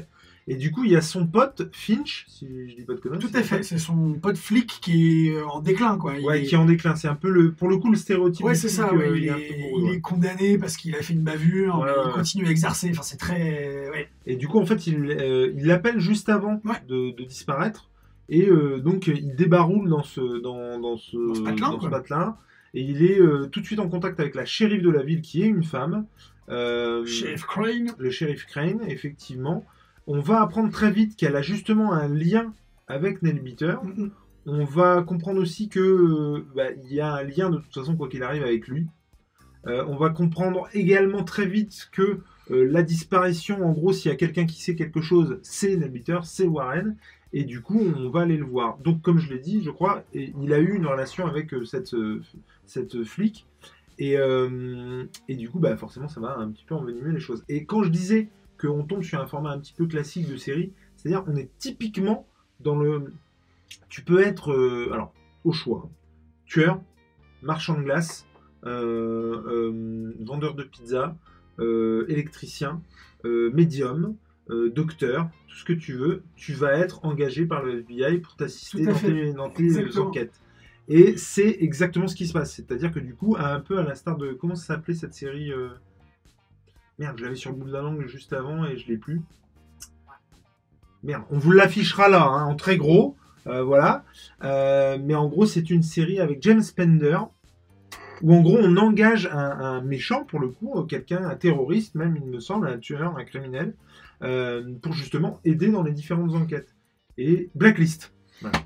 Et 0.48 0.56
du 0.56 0.72
coup, 0.72 0.84
il 0.84 0.92
y 0.92 0.96
a 0.96 1.02
son 1.02 1.28
pote 1.28 1.70
Finch, 1.72 2.26
si 2.28 2.48
je 2.68 2.76
dis 2.76 2.82
pas 2.82 2.96
de 2.96 3.00
conneries. 3.00 3.20
Tout 3.20 3.30
à 3.36 3.44
fait. 3.44 3.62
C'est 3.62 3.78
son 3.78 4.14
pote 4.14 4.38
flic 4.38 4.80
qui 4.82 5.28
est 5.28 5.36
euh, 5.36 5.46
en 5.46 5.60
déclin, 5.62 5.98
quoi. 5.98 6.16
Il 6.18 6.26
Ouais, 6.26 6.42
est- 6.42 6.46
qui 6.46 6.56
est 6.56 6.58
en 6.58 6.66
déclin. 6.66 6.96
C'est 6.96 7.08
un 7.08 7.16
peu 7.16 7.30
le, 7.30 7.52
pour 7.52 7.70
le 7.70 7.78
coup 7.78 7.92
le 7.92 7.96
stéréotype. 7.96 8.44
Ouais, 8.44 8.56
c'est 8.56 8.68
ça. 8.68 8.90
euh, 8.90 8.98
ouais, 8.98 9.18
il, 9.20 9.26
est 9.26 9.30
un 9.30 9.38
est, 9.38 9.48
peu 9.48 9.54
bourré, 9.54 9.72
il 9.78 9.84
ouais. 9.92 9.96
est 9.98 10.02
condamné 10.02 10.58
parce 10.58 10.78
qu'il 10.78 10.96
a 10.96 11.02
fait 11.04 11.14
une 11.14 11.22
bavure, 11.22 11.78
Ouais, 11.80 11.86
mais 11.86 11.92
ouais. 11.92 12.04
il 12.08 12.12
continue 12.14 12.48
à 12.48 12.50
exercer. 12.50 12.90
Enfin, 12.92 13.04
c'est 13.04 13.18
très. 13.18 14.10
Et 14.26 14.36
du 14.36 14.48
coup, 14.48 14.60
en 14.60 14.66
fait, 14.66 14.88
il 14.88 14.96
euh, 15.12 15.52
l'appelle 15.58 16.00
juste 16.00 16.28
avant 16.28 16.60
de, 16.88 17.12
de 17.16 17.24
disparaître. 17.24 17.90
Et 18.28 18.48
euh, 18.50 18.80
donc, 18.80 19.08
il 19.08 19.36
débaroule 19.36 19.90
dans 19.90 20.04
ce, 20.04 20.42
dans, 20.42 20.80
dans 20.80 20.98
ce, 20.98 21.18
Dans 21.18 21.36
ce 21.36 21.42
patelin, 21.42 21.70
dans 21.72 21.80
ce 21.82 21.88
patelin. 21.88 22.36
Et 22.74 22.82
il 22.82 23.04
est 23.04 23.20
euh, 23.20 23.48
tout 23.48 23.62
de 23.62 23.66
suite 23.66 23.80
en 23.80 23.90
contact 23.90 24.20
avec 24.20 24.36
la 24.36 24.46
shérif 24.46 24.82
de 24.82 24.90
la 24.90 25.04
ville, 25.04 25.22
qui 25.22 25.44
est 25.44 25.48
une 25.48 25.64
femme. 25.64 26.06
Euh, 26.50 27.06
Crane. 27.48 27.92
Le 27.98 28.10
shérif 28.10 28.46
Crane, 28.46 28.82
effectivement. 28.88 29.66
On 30.08 30.20
va 30.20 30.42
apprendre 30.42 30.72
très 30.72 30.92
vite 30.92 31.16
qu'elle 31.16 31.36
a 31.36 31.42
justement 31.42 31.94
un 31.94 32.08
lien 32.08 32.54
avec 32.88 33.22
Nell 33.22 33.40
Bitter. 33.40 33.76
Mm, 33.84 34.04
mm. 34.04 34.12
On 34.48 34.66
va 34.66 35.04
comprendre 35.04 35.40
aussi 35.40 35.70
que 35.70 35.80
euh, 35.80 36.46
bah, 36.56 36.72
il 36.72 36.94
y 36.94 37.00
a 37.00 37.14
un 37.14 37.24
lien 37.24 37.50
de 37.50 37.58
toute 37.58 37.74
façon 37.74 37.96
quoi 37.96 38.10
qu'il 38.10 38.24
arrive 38.24 38.44
avec 38.44 38.68
lui. 38.68 38.88
Euh, 39.68 39.86
on 39.88 39.96
va 39.96 40.10
comprendre 40.10 40.68
également 40.74 41.24
très 41.24 41.46
vite 41.46 41.90
que 41.92 42.22
euh, 42.50 42.66
la 42.66 42.82
disparition, 42.82 43.64
en 43.64 43.72
gros, 43.72 43.94
s'il 43.94 44.10
y 44.10 44.14
a 44.14 44.18
quelqu'un 44.18 44.46
qui 44.46 44.60
sait 44.62 44.76
quelque 44.76 45.02
chose, 45.02 45.40
c'est 45.44 45.76
Nelbiter, 45.76 46.20
c'est 46.24 46.48
Warren, 46.48 46.98
et 47.34 47.44
du 47.44 47.62
coup, 47.62 47.80
on 47.80 48.10
va 48.10 48.22
aller 48.22 48.38
le 48.38 48.46
voir. 48.46 48.78
Donc, 48.80 49.02
comme 49.02 49.20
je 49.20 49.32
l'ai 49.32 49.40
dit, 49.40 49.64
je 49.64 49.72
crois, 49.72 50.04
il 50.14 50.54
a 50.54 50.60
eu 50.60 50.76
une 50.76 50.86
relation 50.86 51.26
avec 51.26 51.54
euh, 51.54 51.64
cette, 51.66 51.94
euh, 51.94 52.22
cette 52.66 53.04
flic, 53.04 53.48
et, 53.98 54.18
euh, 54.18 55.06
et 55.28 55.36
du 55.36 55.50
coup, 55.50 55.60
bah, 55.60 55.78
forcément, 55.78 56.08
ça 56.08 56.20
va 56.20 56.38
un 56.38 56.50
petit 56.52 56.66
peu 56.66 56.76
envenimer 56.76 57.12
les 57.14 57.20
choses. 57.20 57.44
Et 57.48 57.66
quand 57.66 57.84
je 57.84 57.90
disais 57.90 58.30
qu'on 58.60 58.84
tombe 58.84 59.04
sur 59.04 59.20
un 59.20 59.28
format 59.28 59.52
un 59.52 59.60
petit 59.60 59.74
peu 59.74 59.86
classique 59.88 60.30
de 60.30 60.38
série, 60.38 60.74
c'est-à-dire 60.98 61.24
on 61.28 61.36
est 61.36 61.50
typiquement 61.58 62.28
dans 62.60 62.76
le... 62.76 63.14
Tu 63.90 64.04
peux 64.04 64.22
être, 64.22 64.52
alors, 64.92 65.14
au 65.46 65.52
choix, 65.52 65.90
tueur, 66.46 66.82
marchand 67.42 67.76
de 67.76 67.84
glace, 67.84 68.28
vendeur 68.64 70.56
de 70.56 70.64
pizza, 70.64 71.16
électricien, 71.60 72.82
médium, 73.24 74.16
euh, 74.50 74.70
docteur, 74.70 75.30
tout 75.48 75.56
ce 75.56 75.64
que 75.66 75.74
tu 75.74 75.94
veux, 75.94 76.24
tu 76.36 76.54
vas 76.54 76.74
être 76.78 77.06
engagé 77.06 77.46
par 77.46 77.64
le 77.64 77.80
FBI 77.80 78.18
pour 78.18 78.36
t'assister 78.36 78.86
dans 78.86 78.94
tes, 78.96 79.34
dans 79.34 79.50
tes 79.50 79.98
enquêtes. 79.98 80.42
Et 80.88 81.16
c'est 81.16 81.58
exactement 81.60 82.08
ce 82.08 82.16
qui 82.16 82.28
se 82.28 82.34
passe. 82.34 82.54
C'est-à-dire 82.54 82.92
que 82.92 83.00
du 83.00 83.14
coup, 83.16 83.36
un 83.40 83.60
peu 83.60 83.78
à 83.78 83.84
l'instar 83.84 84.18
de... 84.18 84.34
Comment 84.34 84.56
ça 84.56 84.74
s'appelait 84.76 84.96
cette 84.96 85.14
série 85.14 85.52
euh, 85.52 85.70
Merde, 86.98 87.18
je 87.18 87.24
l'avais 87.24 87.36
sur 87.36 87.52
le 87.52 87.58
bout 87.58 87.68
de 87.68 87.72
la 87.72 87.82
langue 87.82 88.06
juste 88.08 88.34
avant 88.34 88.66
et 88.66 88.78
je 88.78 88.88
l'ai 88.88 88.98
plus. 88.98 89.22
Merde, 91.04 91.24
on 91.30 91.38
vous 91.38 91.52
l'affichera 91.52 92.10
là, 92.10 92.24
hein, 92.24 92.46
en 92.46 92.56
très 92.56 92.78
gros. 92.78 93.16
euh, 93.48 93.64
voilà. 93.64 94.04
Mais 94.42 95.16
en 95.16 95.28
gros, 95.28 95.46
c'est 95.46 95.70
une 95.70 95.84
série 95.84 96.20
avec 96.20 96.42
James 96.42 96.62
Spender, 96.62 97.20
où 98.22 98.36
en 98.36 98.42
gros, 98.42 98.58
on 98.60 98.76
engage 98.78 99.28
un, 99.28 99.38
un 99.38 99.82
méchant, 99.82 100.26
pour 100.26 100.40
le 100.40 100.50
coup, 100.50 100.84
quelqu'un, 100.84 101.24
un 101.24 101.36
terroriste 101.36 101.96
même, 101.96 102.18
il 102.18 102.26
me 102.26 102.40
semble, 102.40 102.68
un 102.68 102.78
tueur, 102.78 103.18
un 103.18 103.24
criminel, 103.24 103.76
pour 104.82 104.94
justement 104.94 105.40
aider 105.44 105.70
dans 105.70 105.84
les 105.84 105.92
différentes 105.92 106.34
enquêtes. 106.36 106.76
Et 107.18 107.50
Blacklist. 107.56 108.14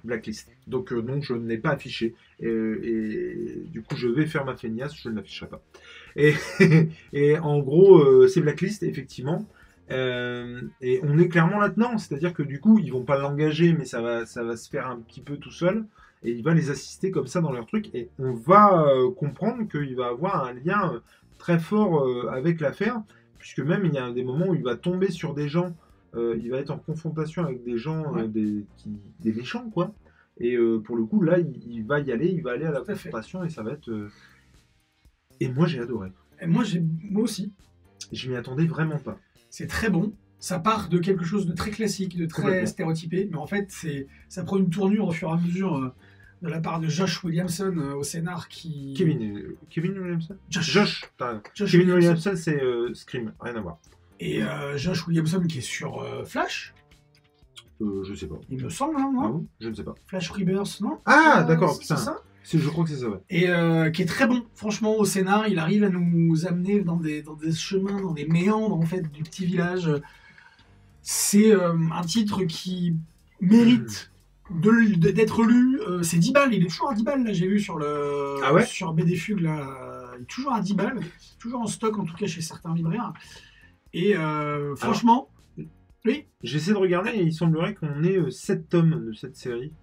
Blacklist. 0.04 0.50
Donc 0.68 0.92
euh, 0.92 1.04
je 1.22 1.34
ne 1.34 1.48
l'ai 1.48 1.58
pas 1.58 1.72
affiché. 1.72 2.16
Et, 2.40 3.64
du 3.72 3.82
coup, 3.82 3.96
je 3.96 4.08
vais 4.08 4.26
faire 4.26 4.46
ma 4.46 4.56
feignasse, 4.56 4.96
je 4.96 5.10
ne 5.10 5.16
l'afficherai 5.16 5.48
pas. 5.48 5.62
Et, 7.14 7.38
en 7.38 7.60
gros, 7.60 8.00
euh, 8.00 8.28
c'est 8.28 8.42
Blacklist, 8.42 8.84
effectivement. 8.84 9.48
Euh, 9.92 10.62
et 10.82 11.00
on 11.04 11.20
est 11.20 11.28
clairement 11.28 11.60
là-dedans, 11.60 12.00
c'est-à-dire 12.00 12.34
que 12.34 12.42
du 12.42 12.60
coup, 12.60 12.80
ils 12.80 12.92
vont 12.92 13.04
pas 13.04 13.20
l'engager, 13.20 13.74
mais 13.74 13.86
ça 13.86 14.02
va, 14.02 14.26
ça 14.26 14.44
va 14.44 14.58
se 14.58 14.68
faire 14.68 14.88
un 14.88 15.00
petit 15.00 15.22
peu 15.22 15.38
tout 15.38 15.52
seul. 15.52 15.86
Et 16.24 16.32
il 16.32 16.44
va 16.44 16.54
les 16.56 16.72
assister 16.72 17.12
comme 17.12 17.28
ça 17.28 17.40
dans 17.40 17.52
leur 17.52 17.68
truc. 17.68 17.94
Et 17.94 18.10
on 18.18 18.34
va 18.34 18.88
euh, 18.88 19.12
comprendre 19.12 19.68
qu'il 19.68 19.96
va 19.96 20.08
avoir 20.08 20.46
un 20.46 20.54
lien 20.54 20.94
euh, 20.94 21.00
très 21.38 21.60
fort 21.60 22.04
euh, 22.04 22.30
avec 22.32 22.62
l'affaire, 22.62 23.02
puisque 23.46 23.60
même 23.60 23.86
il 23.86 23.94
y 23.94 24.00
a 24.00 24.12
des 24.12 24.24
moments 24.24 24.48
où 24.48 24.56
il 24.56 24.64
va 24.64 24.76
tomber 24.76 25.12
sur 25.12 25.36
des 25.36 25.48
gens, 25.48 25.76
euh, 26.16 26.36
il 26.42 26.50
va 26.50 26.58
être 26.58 26.72
en 26.72 26.80
confrontation 26.80 27.44
avec 27.44 27.64
des 27.64 27.78
gens, 27.78 28.18
euh, 28.18 28.26
des, 28.28 28.66
qui- 28.76 28.98
des 29.20 29.34
méchants, 29.34 29.70
quoi. 29.70 29.94
Et 30.40 30.56
euh, 30.56 30.80
pour 30.80 30.96
le 30.98 31.06
coup, 31.06 31.22
là, 31.22 31.38
il, 31.38 31.56
il 31.72 31.84
va 31.86 32.00
y 32.00 32.12
aller, 32.12 32.28
il 32.28 32.42
va 32.42 32.54
aller 32.54 32.66
à 32.66 32.72
la 32.72 32.80
Tout 32.82 32.90
à 32.92 32.96
fait. 32.96 33.04
confrontation 33.10 33.44
et 33.44 33.50
ça 33.52 33.62
va 33.62 33.74
être. 33.74 34.10
Et 35.40 35.48
moi, 35.48 35.68
j'ai 35.68 35.80
adoré. 35.80 36.12
Et 36.42 36.48
moi, 36.48 36.64
j'ai, 36.64 36.82
moi 37.04 37.22
aussi. 37.22 37.52
Je 38.12 38.32
m'y 38.32 38.36
attendais 38.36 38.66
vraiment 38.66 38.98
pas. 38.98 39.20
C'est 39.52 39.68
très 39.68 39.92
bon. 39.92 40.12
Ça 40.40 40.58
part 40.58 40.90
de 40.90 40.98
quelque 40.98 41.24
chose 41.24 41.46
de 41.46 41.54
très 41.54 41.70
classique, 41.70 42.18
de 42.18 42.26
très 42.26 42.66
stéréotypé, 42.66 43.28
mais 43.32 43.38
en 43.38 43.46
fait, 43.46 43.68
c'est, 43.70 44.08
ça 44.28 44.44
prend 44.44 44.58
une 44.58 44.72
tournure 44.72 45.08
au 45.08 45.12
fur 45.12 45.30
et 45.30 45.34
à 45.34 45.38
mesure 45.38 45.94
de 46.46 46.50
la 46.52 46.60
part 46.60 46.80
de 46.80 46.88
Josh 46.88 47.24
Williamson 47.24 47.74
euh, 47.78 47.96
au 47.96 48.04
scénar 48.04 48.48
qui. 48.48 48.94
Kevin, 48.96 49.36
euh, 49.36 49.58
Kevin 49.70 49.98
Williamson 49.98 50.38
Josh. 50.50 50.70
Josh. 50.70 51.12
Josh 51.56 51.72
Kevin 51.72 51.92
Williamson. 51.92 52.34
C'est 52.36 52.62
euh, 52.62 52.94
Scream, 52.94 53.34
rien 53.40 53.56
à 53.56 53.62
voir. 53.62 53.80
Et 54.20 54.42
Josh 54.78 55.08
Williamson 55.08 55.42
qui 55.42 55.58
est 55.58 55.62
sur 55.62 56.06
Flash, 56.26 56.74
je 57.82 58.14
sais 58.16 58.28
pas. 58.28 58.40
il 58.50 58.64
me 58.64 58.70
semble, 58.70 58.96
hein, 58.96 59.12
non 59.14 59.22
Ah 59.22 59.28
bon? 59.28 59.48
Je 59.60 59.68
ne 59.68 59.74
sais 59.74 59.84
pas. 59.84 59.94
Flash 60.08 60.30
Rebirth, 60.32 60.80
non? 60.80 61.00
Ah, 61.06 61.44
d'accord, 61.46 61.74
c'est 61.74 61.82
putain. 61.82 61.98
ça? 61.98 62.22
Je 62.46 62.70
crois 62.70 62.86
que 62.86 62.92
c'est 62.92 63.00
ça, 63.02 63.10
ouais. 63.10 63.20
et 63.30 63.92
qui 63.92 64.04
est 64.04 64.08
très 64.08 64.26
bon. 64.26 64.46
Franchement, 64.54 64.96
au 64.96 65.04
scénar, 65.04 65.50
il 65.50 65.60
arrive 65.60 65.84
à 65.84 65.90
nous 65.90 66.48
amener 66.48 66.80
dans 66.80 66.96
des, 66.96 67.24
dans 67.24 67.34
des 67.34 67.52
chemins, 67.52 68.02
dans 68.02 68.14
des 68.14 68.26
méandres 68.26 68.78
en 68.78 68.86
fait 68.86 69.02
du 69.12 69.24
petit 69.24 69.46
village. 69.46 69.92
C'est 71.02 71.52
un 71.54 72.02
titre 72.06 72.46
qui 72.46 72.96
mérite 73.42 74.12
d'être 74.50 75.44
lu. 75.44 75.80
Euh, 75.82 76.04
c'est 76.04 76.18
10 76.18 76.32
balles, 76.34 76.54
il 76.54 76.64
est 76.64 76.70
toujours 76.70 76.90
à 76.90 76.94
10 76.94 77.04
balles 77.04 77.24
là, 77.24 77.34
j'ai 77.34 77.48
vu 77.48 77.60
sur 77.60 77.78
le 77.78 78.36
Ah 78.44 78.54
ouais? 78.54 78.66
sur 78.66 78.94
BD 78.94 79.16
Fugue 79.16 79.42
là, 79.42 80.14
il 80.18 80.24
est 80.24 80.26
toujours 80.26 80.54
à 80.54 80.62
10 80.62 80.76
balles, 80.76 81.00
toujours 81.40 81.62
en 81.62 81.68
stock 81.68 81.98
en 81.98 82.06
tout 82.06 82.16
cas 82.16 82.28
chez 82.28 82.42
certains 82.42 82.74
libraires. 82.74 83.14
Et 83.94 84.16
euh, 84.16 84.76
franchement, 84.76 85.30
oui, 86.06 86.28
J'essaie 86.44 86.72
de 86.72 86.78
regarder 86.78 87.10
et 87.12 87.24
il 87.24 87.34
semblerait 87.34 87.74
qu'on 87.74 88.04
ait 88.04 88.30
7 88.30 88.70
tomes 88.70 89.08
de 89.08 89.14
cette 89.14 89.36
série. 89.36 89.74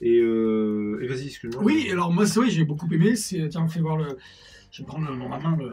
Et, 0.00 0.18
euh... 0.18 0.98
et 1.02 1.06
vas-y, 1.06 1.26
excuse-moi. 1.26 1.62
Oui, 1.62 1.88
alors 1.90 2.12
moi, 2.12 2.26
c'est 2.26 2.40
vrai, 2.40 2.50
j'ai 2.50 2.64
beaucoup 2.64 2.90
aimé. 2.90 3.14
C'est, 3.14 3.48
tiens, 3.48 3.68
fais 3.68 3.80
voir 3.80 3.96
le. 3.96 4.16
Je 4.70 4.82
vais 4.82 4.86
prendre 4.86 5.06
dans 5.06 5.28
ma 5.28 5.38
main 5.38 5.56
le. 5.56 5.72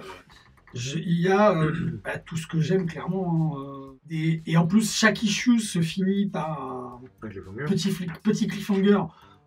Il 0.74 1.20
y 1.20 1.28
a 1.28 1.58
euh, 1.58 2.00
bah, 2.04 2.18
tout 2.18 2.38
ce 2.38 2.48
que 2.48 2.60
j'aime 2.60 2.86
clairement. 2.86 3.56
hein, 3.58 3.96
euh, 4.14 4.38
et 4.46 4.58
en 4.58 4.66
plus, 4.68 4.94
chaque 4.96 5.24
issue 5.24 5.60
se 5.60 5.82
finit 5.82 6.28
par 6.28 7.00
un 7.24 7.66
petit, 7.68 8.48
cliffhanger. 8.48 9.00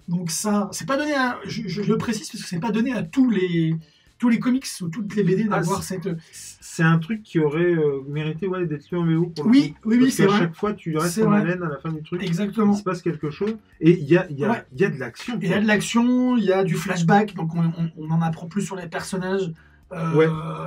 Donc 0.09 0.31
ça, 0.31 0.69
c'est 0.73 0.87
pas 0.87 0.97
donné 0.97 1.15
à. 1.15 1.39
Je, 1.45 1.83
le 1.83 1.97
précise 1.99 2.29
parce 2.31 2.43
que 2.43 2.49
c'est 2.49 2.61
pas 2.61 2.73
donné 2.73 2.93
à 2.93 3.03
tous 3.03 3.31
les 3.31 3.77
tous 4.19 4.29
les 4.29 4.39
comics 4.39 4.67
ou 4.81 4.89
toutes 4.89 5.15
les 5.17 5.25
BD 5.25 5.47
Ah, 5.51 5.59
d'avoir 5.59 5.83
cette. 5.83 6.09
C'est 6.31 6.83
un 6.85 6.99
truc 6.99 7.23
qui 7.25 7.39
aurait 7.41 7.75
euh, 7.75 8.03
mérité 8.09 8.47
ouais, 8.47 8.67
d'être 8.67 8.89
lu 8.91 8.99
en 8.99 9.05
VO 9.05 9.27
pour 9.27 9.45
le 9.45 9.51
Oui, 9.51 9.75
oui, 9.85 9.97
oui, 9.97 10.01
Parce 10.05 10.13
c'est 10.15 10.23
qu'à 10.25 10.31
vrai. 10.31 10.39
chaque 10.41 10.55
fois, 10.55 10.73
tu 10.75 10.97
restes 10.97 11.19
en 11.23 11.33
haleine 11.33 11.63
à 11.63 11.69
la 11.69 11.77
fin 11.79 11.91
du 11.93 12.03
truc. 12.03 12.23
Exactement. 12.23 12.73
Il 12.73 12.79
se 12.79 12.83
passe 12.85 13.03
quelque 13.03 13.31
chose. 13.31 13.57
Et 13.81 13.91
il 13.99 14.05
y 14.05 14.17
a, 14.17 14.31
y, 14.31 14.45
a, 14.45 14.51
Ouais. 14.51 14.65
y 14.77 14.85
a 14.85 14.91
de 14.91 14.99
l'action. 14.99 15.39
Il 15.43 15.49
y 15.49 15.53
a 15.55 15.61
de 15.61 15.67
l'action, 15.67 16.37
il 16.37 16.45
y 16.45 16.53
a 16.53 16.63
du 16.65 16.75
flashback, 16.77 17.35
donc 17.35 17.55
on, 17.55 17.61
on- 17.65 17.91
on 17.97 18.11
en 18.11 18.23
apprend 18.23 18.47
plus 18.47 18.63
sur 18.63 18.77
les 18.77 18.87
personnages. 18.89 19.53
Euh, 19.93 20.15
Ouais. 20.15 20.27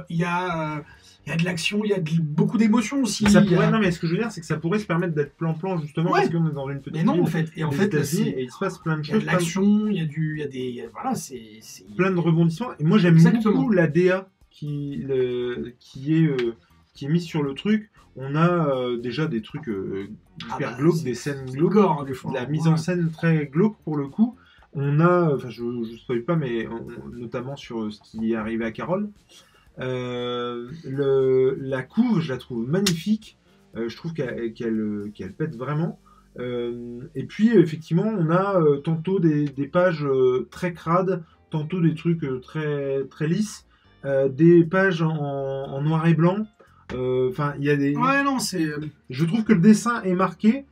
Il 0.10 0.18
y 0.18 0.24
a, 0.24 0.84
il 1.26 1.30
y 1.30 1.34
a 1.34 1.38
de 1.38 1.44
l'action, 1.44 1.82
il 1.84 1.90
y 1.90 1.94
a 1.94 2.00
de- 2.00 2.22
beaucoup 2.22 2.58
d'émotions 2.58 3.02
aussi. 3.02 3.30
Ça 3.30 3.40
a- 3.40 3.72
non, 3.72 3.80
mais 3.80 3.92
ce 3.92 4.00
que 4.00 4.06
je 4.08 4.12
veux 4.14 4.20
dire, 4.20 4.32
c'est 4.32 4.42
que 4.42 4.48
ça 4.48 4.58
pourrait 4.58 4.80
se 4.80 4.86
permettre 4.86 5.14
d'être 5.16 5.36
plan-plan, 5.36 5.80
justement, 5.82 6.12
Ouais. 6.12 6.20
parce 6.22 6.30
qu'on 6.32 6.48
est 6.48 6.54
dans 6.54 6.70
une 6.70 6.80
petite 6.80 6.94
Mais 6.94 7.04
non, 7.04 7.22
en 7.22 7.26
fait. 7.26 7.50
Et 7.56 7.64
en 7.64 7.72
fait, 7.72 7.94
et 7.94 8.44
il 8.44 8.52
se 8.52 8.60
passe 8.60 8.78
plein 8.78 8.98
de 8.98 9.02
il 9.04 9.08
y 9.08 9.12
a 9.12 9.14
choses, 9.16 9.22
de 9.26 9.32
l'action, 9.32 9.88
il 9.88 9.98
y 9.98 10.02
a 10.02 10.06
du, 10.06 10.36
il 10.38 10.40
y 10.40 10.44
a 10.44 10.48
des, 10.48 10.90
voilà, 10.94 11.16
c'est, 11.16 11.40
plein 11.98 12.12
de 12.12 12.20
rebondissements. 12.20 12.70
Et 12.80 12.84
moi, 12.84 12.98
j'aime 13.00 13.18
beaucoup 13.44 13.72
la 13.72 13.88
DA 13.88 14.30
qui, 14.52 15.04
le- 15.08 15.74
qui, 15.80 16.16
est, 16.16 16.28
euh, 16.28 16.56
qui 16.94 17.06
est 17.06 17.10
mise 17.10 17.24
sur 17.26 17.42
le 17.44 17.54
truc. 17.56 17.90
On 18.18 18.36
a 18.36 18.48
euh, 18.48 18.98
déjà 18.98 19.26
des 19.28 19.42
trucs 19.42 19.68
euh, 19.68 20.08
Ah 20.50 20.56
hyper 20.56 20.72
bah, 20.72 20.78
glauques, 20.78 21.04
des 21.04 21.16
scènes 21.16 21.46
glauques. 21.52 21.74
gore, 21.74 22.00
hein, 22.02 22.06
des 22.06 22.14
fois. 22.14 22.32
la 22.34 22.46
mise 22.46 22.66
en 22.68 22.78
scène 22.78 23.10
très 23.12 23.48
glauque 23.48 23.76
pour 23.84 23.98
le 23.98 24.08
coup. 24.08 24.38
On 24.76 25.00
a, 25.00 25.34
enfin 25.34 25.50
je 25.50 25.64
ne 25.64 25.86
spoil 25.98 26.24
pas, 26.24 26.36
mais 26.36 26.68
on- 26.68 27.10
notamment 27.10 27.56
sur 27.56 27.92
ce 27.92 28.00
qui 28.02 28.34
est 28.34 28.36
arrivé 28.36 28.66
à 28.66 28.72
Carole. 28.72 29.10
Euh, 29.80 30.70
le, 30.86 31.58
la 31.60 31.82
couve, 31.84 32.20
je 32.22 32.32
la 32.32 32.38
trouve 32.38 32.68
magnifique. 32.68 33.38
Euh, 33.76 33.90
je 33.90 33.96
trouve 33.98 34.14
qu'elle 34.14 34.54
qu'elle- 34.54 35.12
qu'elle 35.14 35.34
pète 35.34 35.56
vraiment. 35.56 36.00
Euh, 36.40 37.00
et 37.16 37.24
puis 37.26 37.50
effectivement, 37.58 38.04
on 38.18 38.30
a 38.30 38.60
euh, 38.62 38.78
tantôt 38.78 39.20
des, 39.20 39.46
des 39.46 39.68
pages 39.68 40.06
euh, 40.06 40.48
très 40.52 40.74
crades, 40.74 41.24
tantôt 41.50 41.82
des 41.82 41.96
trucs 41.96 42.24
euh, 42.24 42.40
très 42.40 43.04
très 43.06 43.28
lisses, 43.28 43.66
euh, 44.06 44.28
des 44.30 44.64
pages 44.66 45.02
en, 45.02 45.10
en 45.16 45.82
noir 45.82 46.06
et 46.08 46.14
blanc. 46.14 46.46
Euh, 46.94 47.30
Enfin, 47.30 47.56
il 47.58 47.66
y 47.66 47.70
a 47.70 47.76
des. 47.76 47.96
Ouais, 47.96 48.24
non, 48.24 48.40
c'est. 48.40 48.68
Je 49.10 49.26
trouve 49.26 49.44
que 49.44 49.54
le 49.54 49.60
dessin 49.62 50.02
est 50.04 50.14
marqué 50.14 50.66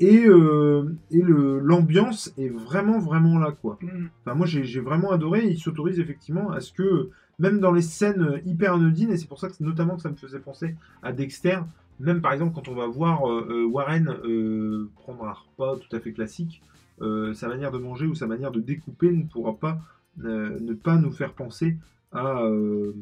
et, 0.00 0.26
euh, 0.26 0.94
et 1.10 1.22
l'ambiance 1.22 2.32
est 2.38 2.48
vraiment, 2.48 2.98
vraiment 2.98 3.38
là, 3.38 3.52
quoi. 3.52 3.78
mm, 3.82 4.08
Enfin, 4.24 4.34
moi, 4.36 4.46
j'ai 4.46 4.80
vraiment 4.80 5.10
adoré. 5.12 5.46
Il 5.48 5.58
s'autorise 5.58 5.98
effectivement 6.00 6.50
à 6.50 6.60
ce 6.60 6.72
que, 6.72 7.10
même 7.38 7.60
dans 7.60 7.72
les 7.72 7.82
scènes 7.82 8.40
hyper 8.46 8.74
anodines, 8.74 9.10
et 9.10 9.16
c'est 9.16 9.28
pour 9.28 9.38
ça 9.40 9.48
que 9.48 9.54
notamment 9.60 9.96
que 9.96 10.02
ça 10.02 10.10
me 10.10 10.16
faisait 10.16 10.38
penser 10.40 10.76
à 11.02 11.12
Dexter, 11.12 11.58
même 12.00 12.20
par 12.20 12.32
exemple 12.32 12.54
quand 12.54 12.68
on 12.68 12.74
va 12.74 12.86
voir 12.86 13.28
euh, 13.28 13.46
euh, 13.50 13.64
Warren 13.66 14.08
euh, 14.24 14.88
prendre 14.96 15.24
un 15.26 15.32
repas 15.32 15.76
tout 15.78 15.94
à 15.96 16.00
fait 16.00 16.12
classique, 16.12 16.62
euh, 17.00 17.34
sa 17.34 17.48
manière 17.48 17.70
de 17.72 17.78
manger 17.78 18.06
ou 18.06 18.14
sa 18.14 18.26
manière 18.26 18.50
de 18.52 18.60
découper 18.60 19.10
ne 19.12 19.24
pourra 19.24 19.54
pas 19.56 19.80
euh, 20.24 20.58
ne 20.60 20.74
pas 20.74 20.96
nous 20.96 21.10
faire 21.12 21.32
penser 21.32 21.76
à 22.12 22.42
euh, 22.42 22.92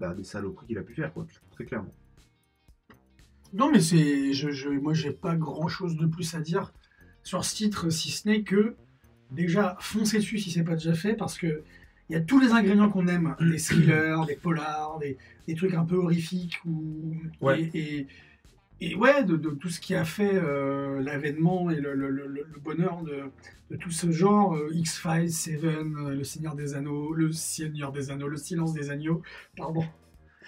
bah, 0.00 0.14
des 0.14 0.24
saloperies 0.24 0.66
qu'il 0.66 0.78
a 0.78 0.82
pu 0.82 0.94
faire, 0.94 1.12
quoi, 1.12 1.26
très 1.52 1.64
clairement. 1.64 1.92
Non, 3.52 3.70
mais 3.70 3.80
c'est. 3.80 4.32
Je, 4.32 4.50
je, 4.50 4.68
moi, 4.68 4.92
j'ai 4.94 5.10
pas 5.12 5.34
grand 5.36 5.68
chose 5.68 5.96
de 5.96 6.06
plus 6.06 6.34
à 6.34 6.40
dire 6.40 6.72
sur 7.22 7.44
ce 7.44 7.54
titre, 7.56 7.90
si 7.90 8.10
ce 8.10 8.28
n'est 8.28 8.42
que. 8.42 8.74
Déjà, 9.30 9.76
foncez 9.80 10.18
dessus 10.18 10.38
si 10.38 10.50
c'est 10.50 10.62
pas 10.64 10.74
déjà 10.74 10.94
fait, 10.94 11.14
parce 11.14 11.38
que. 11.38 11.62
Il 12.08 12.12
y 12.12 12.16
a 12.16 12.20
tous 12.20 12.38
les 12.38 12.52
ingrédients 12.52 12.88
qu'on 12.88 13.08
aime, 13.08 13.34
des 13.40 13.56
thrillers, 13.58 14.24
des 14.26 14.36
polars, 14.36 14.96
des, 15.00 15.18
des 15.48 15.56
trucs 15.56 15.74
un 15.74 15.84
peu 15.84 15.96
horrifiques, 15.96 16.60
ou, 16.64 17.16
Ouais. 17.40 17.68
et, 17.74 17.96
et, 17.98 18.06
et 18.80 18.94
ouais, 18.94 19.24
de, 19.24 19.34
de 19.36 19.50
tout 19.50 19.70
ce 19.70 19.80
qui 19.80 19.92
a 19.96 20.04
fait 20.04 20.30
euh, 20.36 21.00
l'avènement 21.02 21.68
et 21.68 21.80
le, 21.80 21.94
le- 21.94 22.10
le- 22.10 22.28
le 22.28 22.60
bonheur 22.62 23.02
de, 23.02 23.22
de 23.72 23.76
tout 23.76 23.90
ce 23.90 24.12
genre, 24.12 24.54
euh, 24.54 24.68
X-Files, 24.72 25.32
Seven, 25.32 25.96
euh, 25.96 26.14
Le 26.14 26.22
Seigneur 26.22 26.54
des 26.54 26.74
Anneaux, 26.76 27.12
Le 27.12 27.32
Seigneur 27.32 27.90
des 27.90 28.12
Anneaux, 28.12 28.28
Le 28.28 28.36
Silence 28.36 28.72
des 28.72 28.90
Agneaux, 28.90 29.20
pardon. 29.56 29.82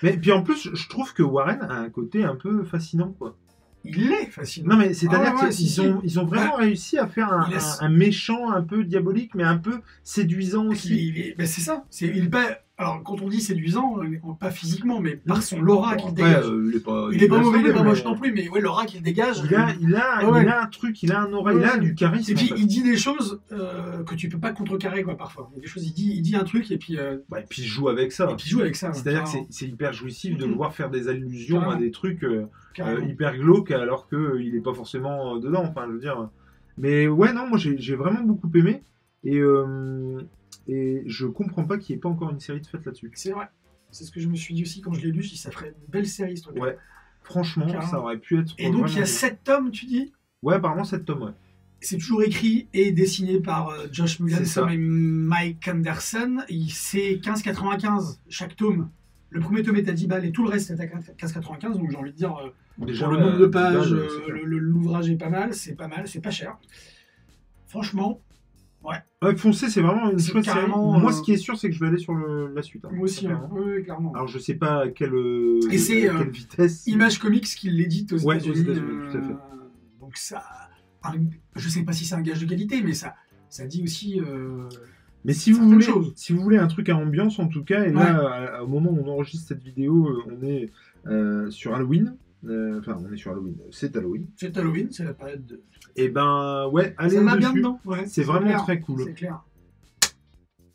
Mais 0.02 0.17
puis 0.17 0.33
en 0.33 0.43
plus, 0.43 0.71
je 0.75 0.88
trouve 0.88 1.12
que 1.12 1.23
Warren 1.23 1.61
a 1.62 1.75
un 1.75 1.90
côté 1.90 2.25
un 2.25 2.37
peu 2.37 2.64
fascinant, 2.64 3.14
quoi. 3.19 3.37
Il 3.85 4.12
est 4.12 4.26
fascinant. 4.26 4.71
Non, 4.75 4.76
mais 4.76 4.93
c'est-à-dire 4.93 5.35
Ah 5.38 5.45
ouais, 5.45 5.50
qu'ils 5.50 5.81
ont, 5.81 6.00
ils 6.05 6.19
ont 6.21 6.26
vraiment 6.26 6.57
réussi 6.57 6.99
à 6.99 7.07
faire 7.07 7.33
un, 7.33 7.49
un- 7.50 7.87
un 7.87 7.88
méchant 7.88 8.50
un 8.50 8.62
peu 8.62 8.85
diabolique, 8.85 9.35
mais 9.35 9.45
un 9.45 9.57
peu 9.57 9.81
séduisant 10.02 10.67
aussi. 10.67 11.35
c'est 11.38 11.61
ça. 11.61 11.85
C'est, 11.88 12.07
il 12.09 12.28
pas, 12.28 12.59
alors, 12.80 13.02
quand 13.02 13.20
on 13.23 13.28
dit 13.28 13.40
séduisant, 13.40 13.99
euh, 13.99 14.06
pas 14.38 14.52
physiquement, 14.52 15.00
mais 15.00 15.16
par 15.16 15.42
son 15.42 15.61
l'aura 15.61 15.97
qu'il 15.97 16.14
dégage. 16.14 16.47
euh, 16.47 16.68
il 16.70 16.76
est 16.76 16.85
pas, 16.85 17.08
il 17.12 17.23
est 17.25 17.26
pas 17.28 17.40
mauvais, 17.40 17.58
il 17.61 17.66
est 17.66 17.73
pas 17.73 17.82
moche 17.82 18.04
non 18.04 18.16
plus, 18.16 18.32
mais 18.32 18.49
ouais, 18.49 18.61
l'aura 18.61 18.87
qu'il 18.87 19.02
dégage. 19.02 19.42
Il 19.44 19.54
a, 19.56 19.68
il, 19.80 19.97
a, 19.97 20.04
Ah 20.20 20.26
a 20.28 20.62
un 20.62 20.66
truc, 20.68 21.02
il 21.02 21.11
a 21.11 21.20
un 21.23 21.32
aura, 21.32 21.54
il 21.54 21.64
a 21.64 21.76
du 21.76 21.97
charisme. 21.97 22.30
Et 22.30 22.35
puis 22.37 22.52
il 22.56 22.68
dit 22.68 22.85
des 22.85 22.97
choses 22.97 23.40
euh, 23.50 24.04
que 24.04 24.14
tu 24.14 24.28
peux 24.28 24.38
pas 24.38 24.52
contrecarrer 24.52 25.02
quoi 25.02 25.16
parfois. 25.16 25.50
Des 25.61 25.66
choses, 25.66 25.85
il 25.87 25.92
dit, 25.92 26.12
il 26.14 26.23
dit 26.23 26.37
un 26.37 26.44
truc 26.44 26.70
et 26.70 26.78
puis, 26.78 26.97
euh, 26.99 27.16
et 27.37 27.42
puis 27.49 27.62
il 27.62 27.66
joue 27.68 27.88
avec 27.88 28.12
ça. 28.12 28.30
et 28.30 28.37
puis 28.37 28.44
il 28.47 28.50
joue 28.50 28.61
avec 28.61 28.76
ça. 28.76 28.92
C'est-à-dire 28.92 29.25
que 29.25 29.30
c'est- 29.50 29.66
hyper 29.66 29.92
jouissif 29.92 30.37
de 30.38 30.44
le 30.44 30.52
Mhm. 30.52 30.56
voir 30.56 30.73
faire 30.73 30.88
des 30.88 31.08
allusions 31.08 31.68
à 31.68 31.75
des 31.75 31.90
trucs 31.90 32.23
euh, 32.23 32.47
euh, 32.78 33.00
hyper 33.08 33.37
glauques 33.37 33.73
alors 33.73 34.08
qu'il 34.08 34.52
n'est 34.54 34.61
pas 34.61 34.73
forcément 34.73 35.35
euh, 35.35 35.40
dedans. 35.40 35.64
Enfin, 35.68 35.87
je 35.88 35.92
veux 35.94 35.99
dire. 36.00 36.28
Mais 36.78 37.08
ouais, 37.08 37.32
non, 37.32 37.49
moi 37.49 37.58
j'ai 37.58 37.76
j'ai 37.78 37.97
vraiment 37.97 38.23
beaucoup 38.23 38.49
aimé. 38.54 38.85
Et, 39.25 39.38
euh, 39.38 40.20
et 40.69 41.03
je 41.07 41.27
comprends 41.27 41.65
pas 41.65 41.79
qu'il 41.79 41.95
n'y 41.95 41.99
ait 41.99 42.01
pas 42.01 42.09
encore 42.09 42.31
une 42.31 42.41
série 42.41 42.61
de 42.61 42.67
fêtes 42.67 42.85
là-dessus. 42.85 43.11
C'est 43.15 43.33
vrai. 43.33 43.49
C'est 43.91 44.05
ce 44.05 44.13
que 44.13 44.21
je 44.21 44.29
me 44.29 44.37
suis 44.37 44.55
dit 44.55 44.63
aussi 44.63 44.83
quand 44.83 44.93
je 44.93 45.01
l'ai 45.01 45.11
lu. 45.11 45.23
Je 45.23 45.31
dis 45.31 45.39
ça 45.39 45.51
ferait 45.51 45.69
une 45.69 45.91
belle 45.91 46.07
série 46.07 46.37
ce 46.37 46.45
truc. 46.45 46.63
Ouais. 46.63 46.77
Franchement, 47.23 47.67
ça 47.81 48.01
aurait 48.01 48.19
pu 48.19 48.39
être. 48.39 48.55
Et 48.59 48.71
donc 48.71 48.93
il 48.93 48.99
y 48.99 49.03
a 49.03 49.07
sept 49.07 49.43
tomes, 49.45 49.71
tu 49.71 49.87
dis? 49.87 50.13
Ouais, 50.43 50.55
apparemment, 50.55 50.85
cette 50.85 51.05
tome, 51.05 51.23
ouais. 51.23 51.33
C'est 51.81 51.97
toujours 51.97 52.23
écrit 52.23 52.69
et 52.73 52.91
dessiné 52.91 53.41
par 53.41 53.69
euh, 53.69 53.87
Josh 53.93 54.19
ça. 54.45 54.71
et 54.71 54.77
Mike 54.77 55.69
Anderson. 55.69 56.39
C'est 56.71 57.21
15,95 57.23 58.19
chaque 58.29 58.57
tome. 58.57 58.91
Le 59.31 59.41
premier 59.41 59.63
tome 59.63 59.77
est 59.77 59.89
à 59.89 59.93
10 59.93 60.07
balles 60.07 60.25
et 60.25 60.33
tout 60.33 60.43
le 60.45 60.51
reste 60.51 60.71
est 60.71 60.81
à 60.81 60.87
15,95. 60.87 61.75
Donc 61.75 61.91
j'ai 61.91 61.97
envie 61.97 62.13
de 62.13 62.17
dire, 62.17 62.37
euh, 62.37 62.51
Déjà, 62.85 63.07
pour 63.07 63.15
le 63.15 63.21
nombre 63.21 63.39
de 63.39 63.47
pages, 63.47 63.93
euh, 63.93 64.43
l'ouvrage 64.45 65.11
est 65.11 65.17
pas 65.17 65.29
mal, 65.29 65.55
c'est 65.55 65.75
pas 65.75 65.89
mal, 65.89 66.07
c'est 66.07 66.21
pas 66.21 66.31
cher. 66.31 66.59
Franchement, 67.67 68.21
Ouais, 69.23 69.37
Foncé, 69.37 69.68
c'est 69.68 69.80
vraiment 69.80 70.11
une 70.11 70.18
C'est 70.18 70.30
chouette 70.33 70.45
série. 70.45 70.57
carrément, 70.59 70.99
Moi, 70.99 71.11
euh, 71.11 71.14
ce 71.14 71.23
qui 71.23 71.33
est 71.33 71.37
sûr, 71.37 71.59
c'est 71.59 71.68
que 71.68 71.75
je 71.75 71.80
vais 71.80 71.88
aller 71.88 71.99
sur 71.99 72.14
le- 72.14 72.52
la 72.54 72.62
suite. 72.62 72.85
hein, 72.85 72.90
moi 72.92 73.04
aussi, 73.04 73.25
très 73.25 73.35
hein. 73.35 73.38
clairement. 73.38 73.54
Oui, 73.57 73.73
oui, 73.76 73.85
clairement. 73.85 74.12
Alors, 74.14 74.28
je 74.28 74.38
sais 74.38 74.54
pas 74.54 74.83
à 74.85 74.88
quelle, 74.88 75.14
euh, 75.14 75.61
Et 75.71 75.78
c'est, 75.78 76.09
à 76.09 76.14
euh, 76.14 76.18
quelle 76.18 76.30
vitesse. 76.30 76.87
Image 76.87 77.18
Comics 77.18 77.45
qui 77.45 77.68
l'édite 77.71 78.12
aux 78.12 78.25
Ouais, 78.25 78.37
États-Unis. 78.37 78.64
Tout 78.64 79.16
à 79.18 79.21
fait. 79.23 79.37
donc 80.00 80.16
ça, 80.16 80.42
je 81.57 81.68
sais 81.68 81.83
pas 81.83 81.92
si 81.92 82.04
c'est 82.04 82.14
un 82.14 82.23
gage 82.23 82.40
de 82.40 82.47
qualité, 82.47 82.80
mais 82.83 82.95
ça, 82.95 83.14
ça 83.49 83.66
dit 83.66 83.83
aussi. 83.83 84.21
euh, 84.21 84.68
Mais 85.25 85.33
si 85.33 85.50
vous, 85.52 85.68
voulez, 85.68 85.87
si 86.14 86.33
vous 86.33 86.40
voulez 86.40 86.59
un 86.59 86.68
truc 86.68 86.88
à 86.88 86.97
ambiance, 86.97 87.38
en 87.40 87.49
tout 87.49 87.64
cas, 87.64 87.85
et 87.85 87.92
là, 87.92 88.57
à- 88.59 88.62
au 88.62 88.68
moment 88.68 88.90
où 88.92 89.02
on 89.04 89.09
enregistre 89.12 89.49
cette 89.49 89.62
vidéo, 89.64 90.09
euh, 90.09 90.23
on 90.38 90.42
est 90.47 90.71
euh, 91.07 91.50
sur 91.50 91.75
Halloween. 91.75 92.16
Euh, 92.45 92.78
Enfin, 92.78 92.97
on 93.04 93.12
est 93.12 93.16
sur 93.16 93.33
Halloween. 93.33 93.57
C'est 93.71 93.97
Halloween. 93.97 94.26
c'est 94.37 94.57
Halloween, 94.57 94.88
c'est 94.92 95.04
la 95.04 95.14
période 95.14 95.45
de. 95.47 95.61
Et 95.97 96.09
ben, 96.09 96.68
ouais, 96.73 96.95
allez 96.97 97.16
ça 97.16 97.23
va 97.23 97.37
bien 97.37 97.49
dessus. 97.50 97.59
dedans. 97.61 97.80
ouais, 97.85 98.07
C'est 98.07 98.23
vraiment 98.23 98.47
clair, 98.47 98.62
très 98.62 98.80
cool. 98.80 99.02
C'est 99.04 99.14
clair. 99.14 99.42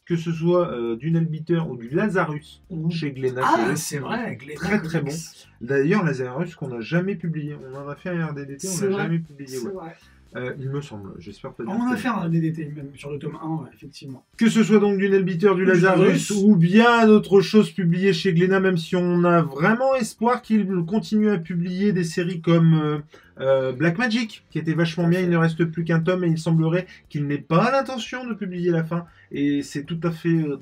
Que 0.05 0.17
ce 0.17 0.33
soit 0.33 0.67
euh, 0.73 0.97
du 0.97 1.11
Nelbiter 1.11 1.59
ou 1.69 1.77
du 1.77 1.87
Lazarus 1.89 2.61
chez 2.89 3.13
Glénat. 3.13 3.41
Ah, 3.45 3.75
c'est 3.77 3.99
vrai, 3.99 4.35
Glénat 4.35 4.59
Très, 4.59 4.81
très 4.81 4.99
Comics. 4.99 5.47
D'ailleurs, 5.61 6.03
Lazarus 6.03 6.55
qu'on 6.55 6.67
n'a 6.67 6.81
jamais 6.81 7.15
publié. 7.15 7.55
On 7.55 7.73
en 7.77 7.87
a 7.87 7.95
fait 7.95 8.09
un 8.09 8.27
RDDT, 8.27 8.67
on 8.67 8.71
C'est 8.71 8.85
l'a 8.87 8.91
vrai, 8.91 9.03
jamais 9.03 9.19
publié. 9.19 9.47
C'est 9.57 9.65
ouais. 9.67 9.71
vrai. 9.73 9.95
Euh, 10.35 10.53
il 10.59 10.69
me 10.69 10.81
semble, 10.81 11.11
j'espère 11.19 11.53
pas. 11.53 11.63
dire 11.63 11.73
On 11.77 11.91
a 11.91 11.95
fait 11.95 12.07
un 12.07 12.27
DDT 12.27 12.71
même 12.75 12.89
sur 12.95 13.11
le 13.11 13.19
tome 13.19 13.37
1, 13.41 13.47
ouais, 13.47 13.69
effectivement. 13.73 14.25
Que 14.37 14.49
ce 14.49 14.63
soit 14.63 14.79
donc 14.79 14.97
du 14.97 15.09
Nelbiter, 15.09 15.49
du 15.55 15.57
Du 15.57 15.65
Lazarus 15.65 16.29
Lazarus. 16.29 16.31
ou 16.43 16.55
bien 16.55 17.05
d'autres 17.05 17.41
choses 17.41 17.71
publiées 17.71 18.13
chez 18.13 18.33
Glénat, 18.33 18.59
même 18.59 18.77
si 18.77 18.95
on 18.95 19.23
a 19.23 19.41
vraiment 19.41 19.95
espoir 19.95 20.41
qu'il 20.41 20.67
continue 20.87 21.29
à 21.29 21.37
publier 21.37 21.91
des 21.93 22.03
séries 22.03 22.41
comme 22.41 22.73
euh, 22.73 22.97
euh, 23.39 23.71
Black 23.71 23.97
Magic, 23.97 24.45
qui 24.49 24.59
était 24.59 24.73
vachement 24.73 25.07
bien. 25.07 25.19
Il 25.19 25.29
ne 25.29 25.37
reste 25.37 25.65
plus 25.65 25.83
qu'un 25.83 25.99
tome 25.99 26.23
et 26.23 26.27
il 26.27 26.37
semblerait 26.37 26.87
qu'il 27.09 27.27
n'ait 27.27 27.37
pas 27.37 27.71
l'intention 27.71 28.25
de 28.25 28.33
publier 28.33 28.71
la 28.71 28.83
fin. 28.83 29.05
Et 29.31 29.63
c'est 29.63 29.83
tout 29.83 29.99
à 30.03 30.11
fait 30.11 30.29
euh. 30.29 30.57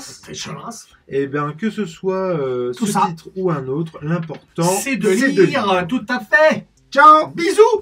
C'est. 0.00 0.34
Et 1.08 1.26
bien 1.26 1.52
que 1.52 1.70
ce 1.70 1.86
soit 1.86 2.36
euh, 2.38 2.72
Tout 2.72 2.86
ce 2.86 2.92
ça. 2.92 3.06
titre 3.08 3.30
ou 3.36 3.50
un 3.50 3.66
autre, 3.66 3.98
l'important 4.02 4.62
C'est 4.62 4.96
de 4.96 5.08
lire, 5.08 5.86
tout 5.88 6.04
à 6.08 6.20
fait. 6.20 6.66
Ciao 6.90 7.28
Bisous 7.28 7.80